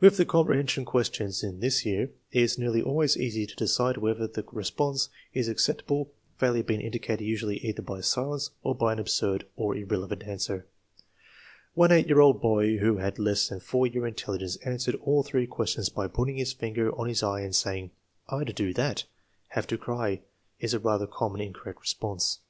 [0.00, 4.26] With the comprehension questions in this year it is nearly always easy to decide whether
[4.26, 6.08] the response is ac ceptable,
[6.38, 10.66] failure being indicated usually either by silence or by an absurd or irrelevant answer.
[11.74, 15.46] One 8 year old boy who had less than 4 year intelligence answered all three
[15.46, 17.92] questions by putting his finger on his eye and saying:"
[18.28, 19.04] I 'd do that.""
[19.50, 20.22] Have to cry"
[20.58, 22.40] is a rather common in correct response.